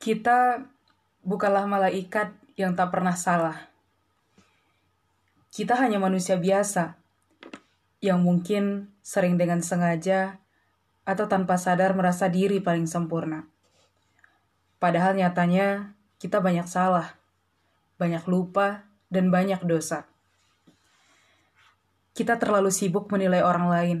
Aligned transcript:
Kita 0.00 0.64
bukanlah 1.20 1.68
malaikat 1.68 2.32
yang 2.56 2.72
tak 2.72 2.88
pernah 2.88 3.12
salah. 3.12 3.68
Kita 5.52 5.76
hanya 5.76 6.00
manusia 6.00 6.40
biasa 6.40 6.96
yang 8.00 8.24
mungkin 8.24 8.88
sering 9.04 9.36
dengan 9.36 9.60
sengaja 9.60 10.40
atau 11.04 11.28
tanpa 11.28 11.60
sadar 11.60 11.92
merasa 11.92 12.32
diri 12.32 12.64
paling 12.64 12.88
sempurna. 12.88 13.44
Padahal 14.80 15.20
nyatanya 15.20 15.92
kita 16.16 16.40
banyak 16.40 16.64
salah, 16.64 17.20
banyak 18.00 18.24
lupa, 18.24 18.88
dan 19.12 19.28
banyak 19.28 19.60
dosa. 19.68 20.08
Kita 22.16 22.40
terlalu 22.40 22.72
sibuk 22.72 23.12
menilai 23.12 23.44
orang 23.44 23.68
lain, 23.68 23.98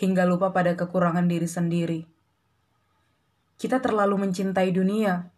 hingga 0.00 0.24
lupa 0.24 0.56
pada 0.56 0.72
kekurangan 0.72 1.28
diri 1.28 1.44
sendiri. 1.44 2.15
Kita 3.56 3.80
terlalu 3.80 4.28
mencintai 4.28 4.68
dunia, 4.68 5.32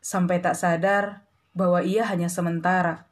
sampai 0.00 0.40
tak 0.40 0.56
sadar 0.56 1.28
bahwa 1.52 1.84
ia 1.84 2.08
hanya 2.08 2.32
sementara. 2.32 3.04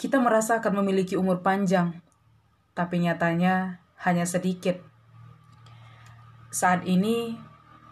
Kita 0.00 0.16
merasa 0.20 0.60
akan 0.60 0.80
memiliki 0.80 1.16
umur 1.16 1.44
panjang, 1.44 2.00
tapi 2.72 3.04
nyatanya 3.04 3.84
hanya 4.04 4.24
sedikit. 4.24 4.80
Saat 6.48 6.88
ini, 6.88 7.36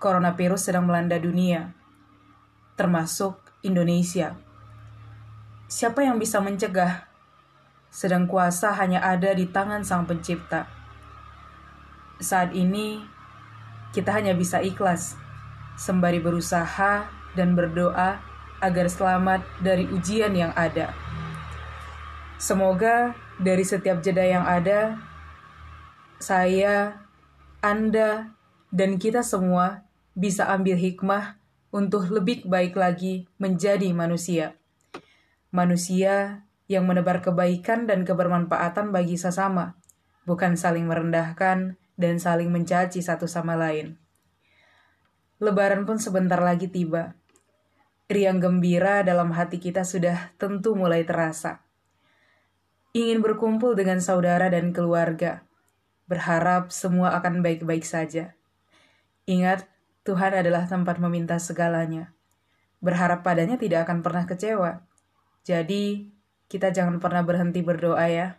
coronavirus 0.00 0.72
sedang 0.72 0.88
melanda 0.88 1.20
dunia, 1.20 1.76
termasuk 2.76 3.40
Indonesia. 3.60 4.36
Siapa 5.68 6.04
yang 6.04 6.20
bisa 6.20 6.40
mencegah? 6.40 7.08
Sedang 7.88 8.28
kuasa 8.28 8.72
hanya 8.76 9.00
ada 9.00 9.32
di 9.32 9.48
tangan 9.48 9.84
Sang 9.84 10.04
Pencipta. 10.04 10.68
Saat 12.20 12.52
ini, 12.52 13.00
kita 13.94 14.10
hanya 14.10 14.34
bisa 14.34 14.58
ikhlas, 14.58 15.14
sembari 15.78 16.18
berusaha 16.18 17.06
dan 17.38 17.54
berdoa 17.54 18.18
agar 18.58 18.90
selamat 18.90 19.46
dari 19.62 19.86
ujian 19.86 20.34
yang 20.34 20.50
ada. 20.58 20.90
Semoga 22.42 23.14
dari 23.38 23.62
setiap 23.62 24.02
jeda 24.02 24.26
yang 24.26 24.42
ada, 24.42 24.98
saya, 26.18 27.06
Anda, 27.62 28.34
dan 28.74 28.98
kita 28.98 29.22
semua 29.22 29.86
bisa 30.18 30.50
ambil 30.50 30.74
hikmah 30.74 31.38
untuk 31.70 32.10
lebih 32.10 32.50
baik 32.50 32.74
lagi 32.74 33.30
menjadi 33.38 33.94
manusia. 33.94 34.58
Manusia 35.54 36.42
yang 36.66 36.90
menebar 36.90 37.22
kebaikan 37.22 37.86
dan 37.86 38.02
kebermanfaatan 38.02 38.90
bagi 38.90 39.14
sesama, 39.14 39.78
bukan 40.26 40.58
saling 40.58 40.90
merendahkan 40.90 41.78
dan 41.94 42.18
saling 42.18 42.50
mencaci 42.50 43.00
satu 43.00 43.26
sama 43.30 43.54
lain. 43.54 43.98
Lebaran 45.42 45.82
pun 45.82 45.98
sebentar 45.98 46.38
lagi 46.38 46.70
tiba. 46.70 47.18
Riang 48.06 48.38
gembira 48.38 49.02
dalam 49.02 49.32
hati 49.32 49.58
kita 49.58 49.82
sudah 49.82 50.34
tentu 50.36 50.76
mulai 50.76 51.02
terasa. 51.02 51.64
Ingin 52.94 53.24
berkumpul 53.24 53.74
dengan 53.74 53.98
saudara 53.98 54.46
dan 54.46 54.70
keluarga, 54.70 55.42
berharap 56.06 56.70
semua 56.70 57.16
akan 57.18 57.42
baik-baik 57.42 57.82
saja. 57.82 58.38
Ingat, 59.26 59.66
Tuhan 60.06 60.36
adalah 60.36 60.68
tempat 60.68 61.00
meminta 61.00 61.40
segalanya. 61.40 62.12
Berharap 62.78 63.24
padanya 63.24 63.56
tidak 63.56 63.88
akan 63.88 64.04
pernah 64.04 64.28
kecewa. 64.28 64.84
Jadi, 65.42 66.12
kita 66.46 66.70
jangan 66.70 67.00
pernah 67.00 67.24
berhenti 67.24 67.64
berdoa 67.64 68.04
ya. 68.06 68.38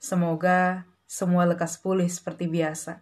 Semoga 0.00 0.88
semua 1.06 1.44
lekas 1.46 1.78
pulih 1.78 2.08
seperti 2.08 2.48
biasa. 2.50 3.00